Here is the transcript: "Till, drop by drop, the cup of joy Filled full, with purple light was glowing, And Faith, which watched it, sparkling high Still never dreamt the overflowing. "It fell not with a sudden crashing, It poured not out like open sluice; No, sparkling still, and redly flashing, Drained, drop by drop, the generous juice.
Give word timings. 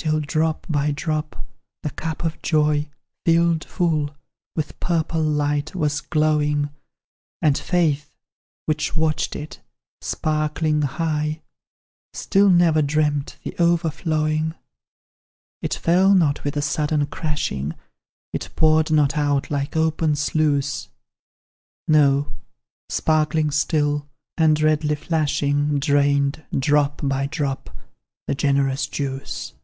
"Till, 0.00 0.20
drop 0.20 0.64
by 0.70 0.92
drop, 0.92 1.44
the 1.82 1.90
cup 1.90 2.24
of 2.24 2.40
joy 2.40 2.88
Filled 3.26 3.64
full, 3.64 4.10
with 4.54 4.78
purple 4.80 5.20
light 5.20 5.74
was 5.74 6.00
glowing, 6.00 6.70
And 7.42 7.58
Faith, 7.58 8.16
which 8.66 8.96
watched 8.96 9.34
it, 9.34 9.60
sparkling 10.00 10.82
high 10.82 11.42
Still 12.14 12.48
never 12.48 12.80
dreamt 12.80 13.38
the 13.42 13.56
overflowing. 13.58 14.54
"It 15.62 15.74
fell 15.74 16.14
not 16.14 16.42
with 16.44 16.56
a 16.56 16.62
sudden 16.62 17.06
crashing, 17.06 17.74
It 18.32 18.48
poured 18.56 18.90
not 18.92 19.18
out 19.18 19.50
like 19.50 19.76
open 19.76 20.14
sluice; 20.16 20.88
No, 21.88 22.32
sparkling 22.88 23.50
still, 23.50 24.06
and 24.38 24.58
redly 24.60 24.94
flashing, 24.94 25.78
Drained, 25.80 26.44
drop 26.56 27.00
by 27.04 27.26
drop, 27.26 27.68
the 28.28 28.34
generous 28.36 28.86
juice. 28.86 29.54